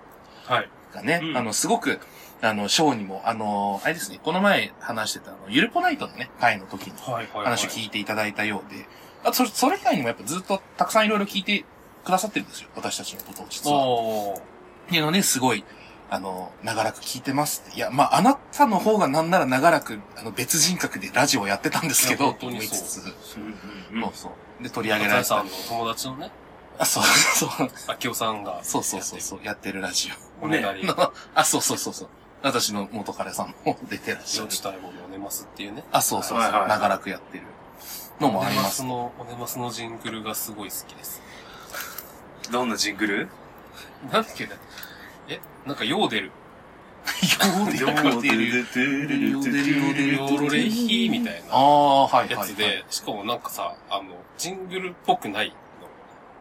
[0.52, 0.68] はい。
[0.92, 2.00] がね、うんあの、すごく、
[2.44, 6.92] あの、ショーにも、あのー、あれですね、この前話してた、あの、ゆるぽナイトのね、会の時に。
[7.32, 8.86] 話を聞いていただいたようで、
[9.24, 11.64] あと、それ、それ以外にもやっぱずっとたくさんいろいろ聞いて
[12.04, 12.68] くださってるんですよ。
[12.76, 14.34] 私たちのことを実は。
[14.34, 15.64] っていうので、すごい、
[16.10, 17.78] あの、長らく聞いてますって。
[17.78, 24.28] いや、まあ、あなたの方がなんなら長らく、あの、別人格でラジオやってたんですけど、いや本当に思いつつ、うんそうそ
[24.60, 24.62] う。
[24.62, 26.30] で、取り上げられたさんの友達のね、
[26.78, 27.68] あ、そうそう。
[27.86, 28.62] 秋夫さんが。
[28.62, 29.40] そうそうそうそう。
[29.44, 30.86] やってるラジおねだりオ。。
[30.86, 32.08] のあ、そうそうそうそう。
[32.44, 34.50] 私の元彼さんも出てらっしゃる。
[34.50, 35.82] 承知たいものおねますっていうね。
[35.92, 36.38] あ、そうそうそう。
[36.38, 37.44] はいはいはい長らくやってる
[38.20, 38.82] のもあります。
[38.82, 41.22] おねの、おねますのジングルがすごい好きです。
[42.52, 43.28] どんなジングル？
[44.12, 44.44] なんだっけ？
[44.44, 44.50] ね。
[45.28, 46.26] え、なんかヨーデル。
[46.26, 46.32] ヨ
[47.66, 48.60] ーヨーデル。
[48.60, 52.30] ヨーデル、ヨーロレヒーみたいなああ、はいはい。
[52.30, 54.04] やつで、しかもなんかさ、あの、
[54.36, 55.54] ジングルっぽくないの。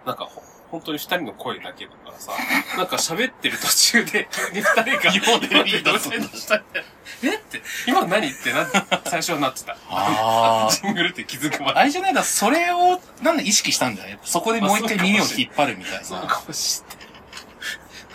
[0.05, 0.41] なんかほ、
[0.73, 2.31] 本当に二人の声だけだからさ、
[2.77, 6.83] なんか喋ってる途中で、急 に二人が、ヨーデル言い出すヨーデルしたみたい
[7.21, 7.35] なえ？
[7.35, 8.67] って、今何ってな、
[9.05, 9.73] 最初はなってた。
[9.91, 10.71] ああ。
[10.71, 11.79] ジングルって気づくまで。
[11.79, 12.13] あれじゃない？
[12.15, 16.03] だ、それを、なんで意識したんじゃないそこでもう一回耳を引っ張るみたいな。
[16.03, 16.81] そうかもし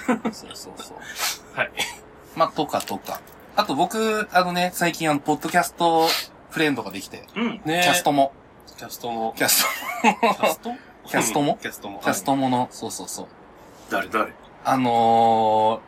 [0.07, 0.73] そうそうそう。
[1.57, 1.67] れない。
[1.69, 1.73] はい。
[2.35, 3.21] まあ、とかとか。
[3.55, 6.09] あと僕、あのね、最近あの、ポッドキャスト
[6.51, 7.61] フレンドができて、うん。
[7.65, 8.33] ねキャストも、
[8.77, 9.35] キャストも。
[9.37, 9.65] キャス
[10.03, 10.73] キャスト？
[11.09, 11.59] キャストも？
[11.61, 11.99] キャストも。
[11.99, 13.27] ト、キャストもの、そうそうそう。
[13.91, 14.33] 誰誰？
[14.65, 15.81] あの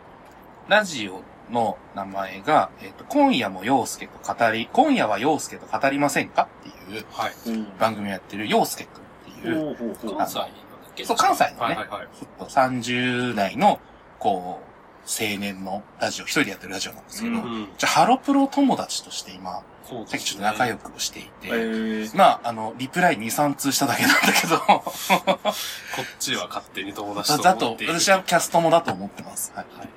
[0.69, 6.49] ー、ラジオの名前が、えっ、と、今夜も陽介と語り、今夜は陽介と語りませんか？
[6.61, 7.33] っていうはい。
[7.47, 7.79] うん。
[7.79, 10.53] 番組をやってる陽介くんっていう、ほうほうほう関西なんだ
[10.91, 11.05] っけ？
[11.05, 12.09] そう関西のねはいはいはい。
[12.19, 13.79] ちょっと30代の、
[14.19, 14.70] こう、
[15.07, 17.69] 青年のラジオ、一人でやってるラジオなんですけど、うんうん。
[17.79, 22.17] じゃあハロプロ友達として今、そうさっきちょっと仲良くしていて、えー。
[22.17, 27.99] まあ、あの、リプライ2、3通しただけなんだけど、 こっちは勝手に友達とだと思ってい、る。
[27.99, 29.53] 私はキャストもだと思ってます。
[29.55, 29.67] はい。
[29.79, 29.89] はい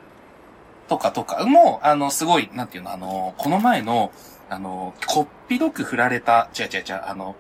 [0.88, 4.12] とかとか、もう、あの、すごい、なんていうの、あの、この前の、
[4.50, 7.36] あの、こっぴどく振られた、違う違う違う、あの、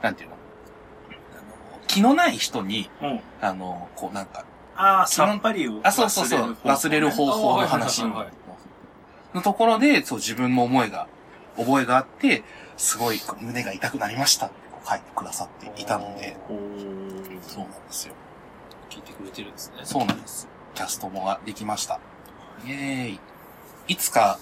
[0.00, 0.36] なんていうの
[1.86, 3.20] 気のない人に、うん。
[3.40, 4.44] あの、こうなんか、
[4.76, 11.08] ああ、さっぱりをあ、そうそうそう、忘れる方法の話のところで、そう、自分も思いが、
[11.56, 12.42] 覚えがあって、
[12.76, 14.54] すごい胸が痛くなりましたって
[14.88, 16.36] 書いてくださっていたので、
[17.42, 18.14] そうなんですよ。
[18.90, 19.80] 聞いてくれてるんですね。
[19.84, 20.46] そうなんです。
[20.74, 21.98] キャストもができました。
[22.64, 23.20] イェーイ。
[23.88, 24.38] いつか、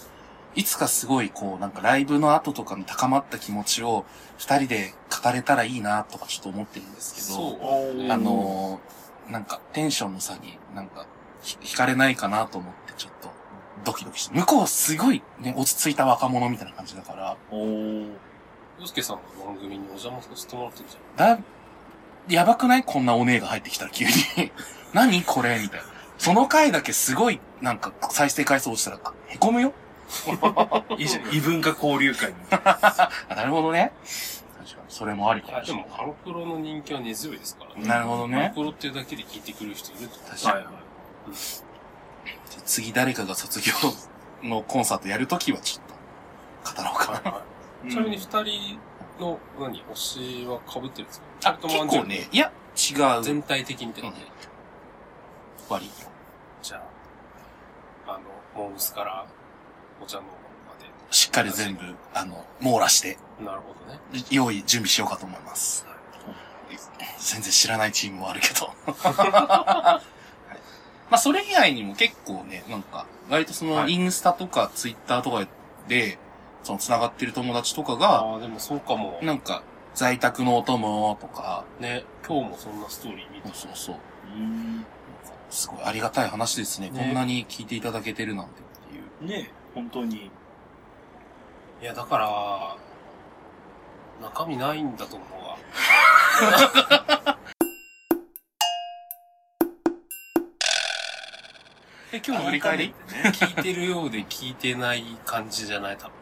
[0.56, 4.04] いつかすごいこう、なんかライブの後とかに高まった気持ちを
[4.38, 8.12] 二人で語れたらいいなとかちょっと思ってるんですけど。
[8.12, 11.06] あのーなんかテンションの差になんか
[11.42, 13.30] ひ惹かれないかなと思ってちょっと
[13.84, 14.38] ドキドキして。
[14.38, 18.08] 向こうすごいね、落ち着いた若者みたいな感じだから、おー。
[18.80, 21.36] 洋介さんの番組にお邪魔させてもらってるじゃん。
[21.38, 21.44] だ、
[22.28, 22.82] やばくない？
[22.82, 24.12] こんなお姉が入ってきたら急に。
[24.92, 25.58] 何これ？
[25.60, 25.86] みたいな。
[26.18, 29.72] その回だけすごい、なんか再生回数落ちたら、へこむよ
[30.98, 31.24] いいじゃん。
[31.34, 32.32] 異文化交流会
[33.34, 33.92] なるほどね。
[34.94, 35.88] それもありかもしれない。
[35.88, 37.84] も、ハロプロの人気は根強いですからね。
[37.84, 40.18] なるほどねハロプロっていうだけで聞いてくる人いると。
[40.20, 40.54] 確かに。
[40.54, 40.74] はいはい。
[42.64, 43.72] 次誰かが卒業
[44.48, 47.42] のコンサートやるときはちょっと、語ろうかな。
[47.82, 48.80] うんちなみに二人
[49.18, 51.26] の、何、推しは被ってるんですか？
[51.50, 53.22] あ、結構ね、いや、違う。
[53.24, 54.14] 全体的にってうんね。
[55.68, 55.90] 割り。
[56.62, 56.82] じゃ
[58.06, 58.20] あ、あの、
[58.54, 59.26] モームスから、
[60.00, 60.22] お茶の。
[61.10, 61.80] しっかり全部、
[62.12, 64.24] あの、網羅して、なるほどね。
[64.30, 65.86] 用意、準備しようかと思います。
[67.18, 68.72] 全然知らないチームもあるけど。
[69.02, 70.14] はい
[71.10, 75.46] まあ、それ以外にも結構ね、なんか、割とその、はいインスタとかツイッターとか
[75.86, 76.18] で、
[76.62, 79.18] その、繋がってる友達とかが、ああ、でもそうかも。
[79.22, 79.62] なんか、
[79.94, 83.54] 在宅のお供とか、ね、今日もそんなストーリー見た。
[83.54, 83.96] そうそう。
[84.36, 84.84] うん。
[85.50, 86.90] すごいありがたい話ですね。
[86.90, 89.30] ねこんなに聞いていただけてるなんてっていう。
[89.30, 90.30] ね本当に。
[91.84, 92.78] いや、だから、
[94.26, 95.58] 中身ないんだと思うわ。
[102.10, 102.94] え、今日の振り返り？
[103.34, 105.98] 聞いてるようで聞いてない感じじゃない？
[105.98, 106.12] 多分。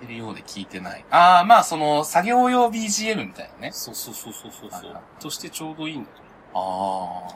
[0.00, 1.04] 聞いてるようで聞いてない。
[1.12, 3.70] ああ、まあその、作業用 BGM みたいなね。
[3.72, 5.00] そうそうそうそうそうそう。
[5.20, 7.32] としてちょうどいいんだと思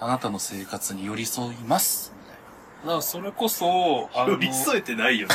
[0.00, 0.04] ああ。
[0.06, 2.12] あなたの生活に寄り添います。
[2.82, 2.86] う。
[2.86, 5.28] だからそれこそ、あの 寄り添えてないよ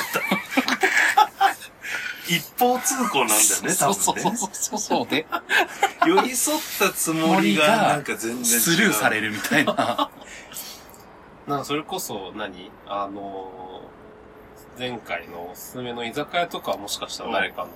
[2.27, 4.37] 一方通行なんだよね、多そうそう分ね。
[4.37, 5.25] そうそうそうで、
[6.05, 8.45] 寄り添ったつもりが、なんか全然。
[8.45, 10.09] スルーされるみたいな。
[11.47, 13.81] なんかそれこそ何、あの
[14.77, 17.69] 前回のおすすめの居酒屋とかはもしかしたら誰かの、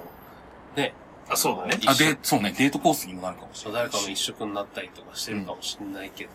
[0.76, 0.94] ね。
[1.30, 3.82] あそうだねあ、で、そうね、デートコースにもなるかもしれない。
[3.84, 6.32] 誰かの一色になったりとかしてるかもしれないけど、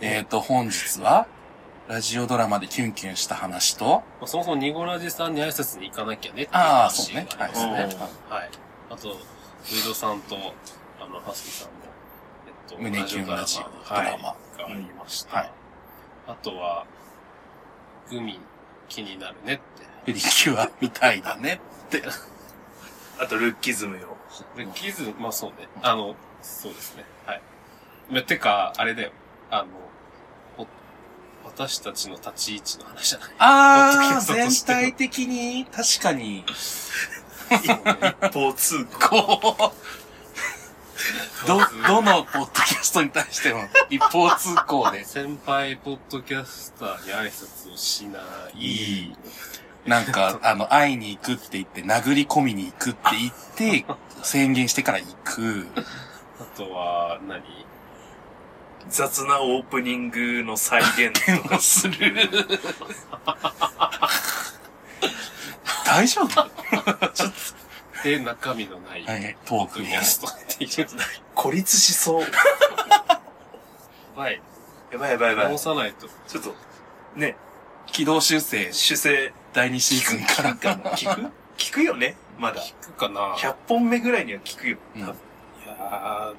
[0.00, 1.26] えっ、と、本日は、
[1.88, 7.28] ラジオドラマでキュンキュンした話と、まあ、そもそもニゴラジさんに挨拶に行かなきゃねっていうああ、話そうね。
[7.30, 7.72] がありますね。
[7.72, 8.50] はいはい。
[8.90, 9.16] あと、ウイ
[9.86, 10.36] ドさんと、
[11.00, 11.74] あの、ハスキさんの、
[12.46, 15.36] えっと、胸キュンラジオドラマはい、がありました。
[15.36, 15.50] はい
[16.28, 16.84] あとは、
[18.10, 18.40] グミ
[18.88, 19.62] 気になるねって。
[20.06, 22.02] プリキュアみたいだねって。
[23.22, 24.16] あと、ルッキズムよ。
[24.56, 25.68] で、キズ、まあそうね。
[25.82, 27.04] あの、そうですね。
[27.26, 27.42] はい。
[28.10, 29.12] まてか、あれだよ。
[29.52, 29.85] あの、お
[31.46, 33.30] 私たちの立ち位置の話じゃない？
[33.38, 36.44] ああ、全体的に、確かに、
[37.62, 39.72] 一方通行。
[41.46, 48.18] ど、どのポッドキャストに対しても一方通行で、先輩ポッドキャスターに挨拶をしな
[48.54, 48.58] い。
[48.58, 48.70] い
[49.10, 49.16] い
[49.86, 53.86] なんか、あの、会いに行くって言って、殴り込みに行くって言って、
[54.24, 55.68] 宣言してから行く。
[56.40, 57.42] あとは何、
[58.88, 61.58] 雑なオープニングの再現とか。
[61.58, 61.94] する。
[65.84, 66.50] 大丈夫？
[68.04, 70.02] で、中身のない、はい、トークもポッドキャ。
[70.02, 70.86] ストっていう。
[71.34, 72.24] 孤立しそう。
[74.14, 74.40] はい。
[74.92, 75.58] やばいやばいやば直い。
[75.58, 76.06] さないと。
[76.28, 76.54] ちょっと、
[77.16, 77.36] ね、
[77.86, 80.54] 軌道修正、主勢、第2シーズンから。
[80.54, 81.30] 聞くかな聞く？
[81.58, 82.60] 聞くよねまだ。
[82.60, 84.78] 聞くかな100本目ぐらいには聞くよ。
[84.94, 86.34] うんいや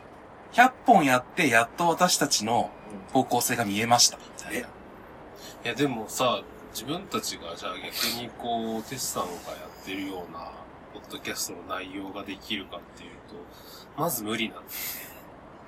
[0.54, 2.70] 100本やって、やっと私たちの
[3.14, 4.18] 方向性が見えました。
[4.18, 6.42] みたいなーいやでもさ、
[6.74, 9.36] 自分たちがじゃあ逆にこう、テスさんがや
[9.82, 10.52] ってるような、
[10.94, 14.64] ポッドキャストの内容ができるかっていうと、まず無理なんだ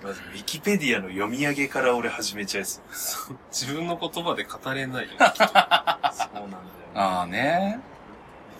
[0.01, 2.83] まず、ウィキペディアの読み上げから俺始めちゃいそう。
[2.95, 5.09] そう自分の言葉で語れないよ。
[5.17, 6.57] きっとそうなんだよ、ね。
[6.95, 7.79] ああね。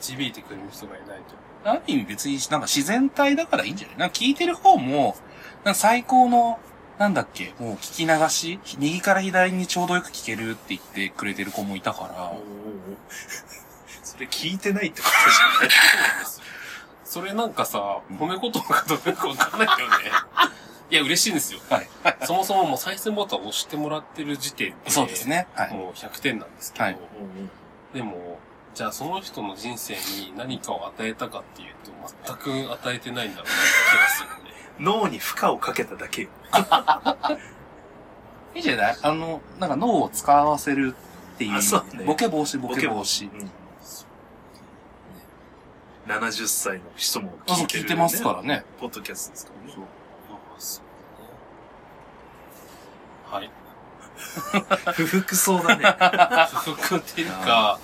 [0.02, 1.20] 導いてくれる人がいない
[1.64, 1.70] と。
[1.70, 3.98] ある意味別になんか自然体だからいいんじゃない？
[3.98, 5.16] なんか聞いてる方も、
[5.64, 6.60] なんか最高の、
[6.98, 8.60] なんだっけ、もう聞き流し？
[8.78, 12.34] 右から左にちょうどよく聞けるって言ってくれてる子もいたから
[14.04, 15.70] それ聞いてないってことそうなん
[16.20, 16.46] ですよ。
[17.06, 19.94] それなんかさ、褒め言葉かどうかわかんないよね。
[20.92, 21.60] いや、嬉しいんですよ。
[21.70, 21.88] はい。
[22.24, 24.90] そもそももう再生ボタンを押してもらってる時点で。
[24.90, 25.28] そうです。
[25.28, 25.48] ね。
[25.54, 25.74] はい。
[25.74, 26.86] もう100点なんですけど。
[26.86, 26.98] はい
[27.94, 28.38] でも、
[28.76, 31.92] じゃあその人の人生に何かを与えたかっていうと、
[32.28, 34.49] 全く与えてないんだろうなって気がするんで。
[34.80, 36.30] 脳に負荷をかけただけよ。
[38.56, 38.98] いいじゃない？
[39.02, 40.96] あの、なんか脳を使わせる
[41.36, 43.30] っていうそうねボケ防止、ボケ防止。
[43.32, 43.52] うん
[46.08, 48.66] 70歳の人もそうそう聞いてる、聞いてますからね。
[48.80, 49.76] ポッドキャストですからね。
[53.30, 53.52] はい。
[54.94, 55.86] 不服そうだね。
[56.64, 57.78] 不服っていうか、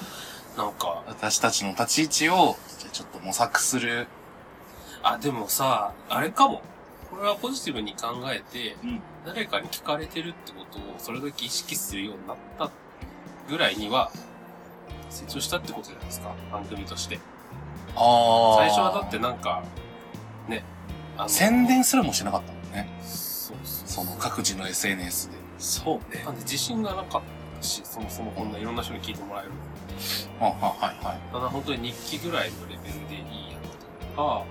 [0.58, 4.08] なんか、私たちの立ち位置を、じゃあちょっと模索する。
[5.04, 6.64] あ、でもさ、あれかも。
[7.16, 12.70] これはポジティブに考えて、うん誰かに聞かれてるってことをそれだけ意識するようになった
[13.50, 14.12] ぐらいには、
[15.10, 17.20] 成長したってことじゃないですか、番組として。
[17.96, 19.64] あ最初はだってなんか、
[20.48, 20.64] ね、
[21.28, 22.88] 宣伝すらもしなかったもんね。
[23.02, 25.36] そうそうその各自の SNS で。
[25.58, 26.32] そうねな。
[26.32, 27.22] んで自信がなかっ
[27.58, 29.52] たし、そもそもこんないろんな人に聞いてもらえる。
[30.40, 31.20] はははいはい。
[31.34, 34.44] ただ本当に日記ぐらいのレベルでいいやつとか、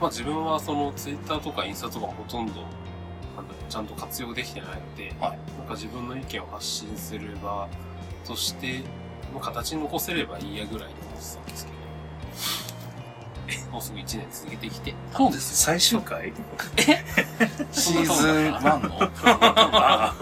[0.00, 2.64] まあ自分はそのツイッターとかインスタとかほとんど、
[3.68, 5.38] ちゃんと活用できてないので、はい。
[5.58, 7.68] なんか自分の意見を発信する場
[8.26, 8.82] として、
[9.32, 11.72] の形に残せればいいやぐらいに思ってたんですけ
[13.56, 16.32] ど、 もうすぐ1年続けてきて、そうです最終回？
[17.72, 19.10] シーズン1の？
[19.24, 20.14] あ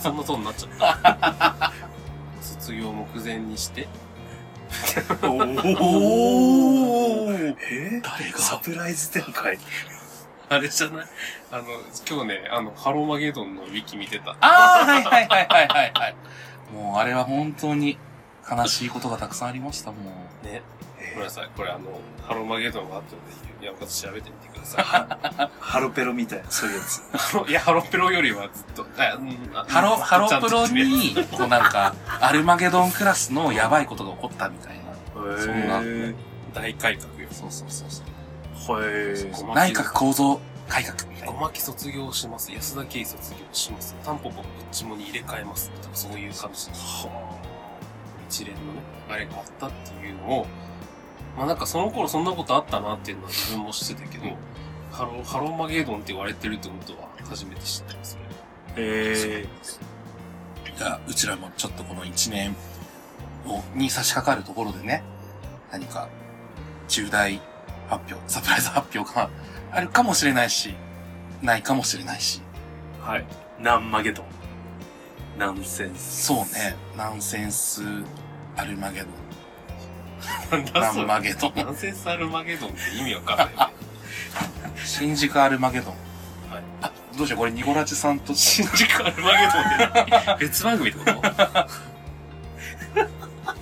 [0.00, 1.72] そんなトーンになっちゃった。
[2.42, 3.88] 卒業目前にして、
[5.22, 5.26] お
[7.26, 8.38] お誰が？
[8.38, 9.58] サプライズ展開？
[10.48, 11.06] あれじゃない？
[11.50, 11.64] あの、
[12.08, 14.32] 今日ね、あの、ハローマゲドンのウィキ見てた。
[14.32, 16.14] ああ、はいはいはいはいはいはい。
[16.74, 17.98] もうあれは本当に
[18.50, 20.04] 悲しいことがたくさんありましたもん。
[20.44, 20.62] ね。
[21.12, 21.50] えごめんなさい。
[21.56, 23.52] これあの、ハローマゲドンが後で言う。
[23.62, 27.48] 山方調べてみてくださ ハロペロみたいな、そういうやつ。
[27.48, 27.50] い。
[27.50, 28.86] いや、ハロプロよりはずっと。
[28.98, 34.82] あうんあハロ、ハロプロに、こうなんか、アルマゲドンクラスのやばいことが起こったみたいな。
[35.38, 35.80] そんな
[36.52, 37.28] 大改革よ。
[37.30, 38.02] そうそうそうそ
[38.76, 38.80] う。
[38.80, 41.32] ーへごまき内閣構造改革みたいな。
[41.32, 42.52] ゴマキ卒業します。
[42.52, 43.94] 安田圭卒業します。
[44.04, 45.70] タンポポプッチモニ入れ替えます。
[45.94, 46.76] そういう感じの
[48.28, 50.46] 一連のね、あれがあったっていうのを、
[51.36, 54.24] まあなんかその頃そんなことあったなっていうのは自分も知ってたけど、
[54.90, 58.22] ハロー、ハローマゲドンって言われてるってことは初めて知ってますね。
[58.76, 59.46] え
[60.76, 62.54] じゃあ、うちらもちょっとこの1年
[63.46, 65.02] を、に差し掛かるところでね、
[65.70, 66.08] 何か、
[66.88, 67.40] 重大
[67.88, 69.30] 発表、サプライズ発表が
[69.70, 70.74] あるかもしれないし、
[71.42, 72.40] ないかもしれないし。
[73.00, 73.24] ー、はい。
[73.60, 74.26] ナンマゲドン。
[75.38, 76.26] ナンセンス。
[76.26, 77.82] そうね、ナンセンス、
[78.56, 79.10] アルマゲドン、
[80.50, 83.54] なんだマゲドン、ナンセンスアルマゲドンって意味わかんないね。
[84.84, 85.94] 新宿アルマゲドン。
[86.50, 91.22] はいあ、どうしよう、これニゴラチさんと、新宿アルマゲドンって別番組ってこと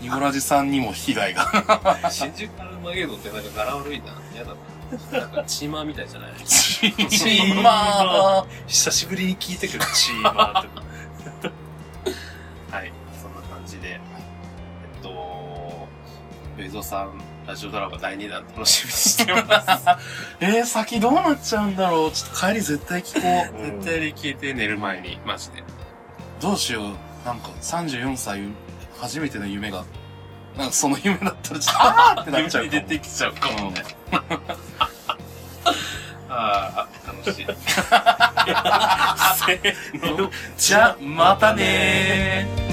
[0.01, 2.11] ニゴラジさんにも被害が。
[2.11, 4.07] 新宿アルマゲドンってなんか柄悪いな。
[4.37, 4.55] やだ
[5.13, 5.19] な。
[5.21, 8.47] なんかチーマーみたいじゃないチーマー。
[8.67, 10.80] 久しぶりに聞いてくる、チーマーって。
[16.71, 19.43] ベイゾさん、ラジオドラマ第2弾楽しみにしてま
[19.77, 19.85] す。
[20.39, 22.13] えー、先どうなっちゃうんだろう？
[22.13, 23.61] ちょっと帰り絶対聞こう。
[23.61, 25.65] うん絶対に聞いて寝る前に、マジで。
[26.41, 26.85] どうしよう。
[27.27, 28.43] なんか34歳、
[29.01, 29.85] 初めての夢が、
[30.57, 32.81] なんかその夢だったらちょっと、あーってなっちゃうかも。
[32.81, 33.83] 出てきちゃうかもね。
[36.33, 37.47] ああ、楽しい。
[37.51, 40.31] せーの。
[40.57, 42.70] じゃ、またねー。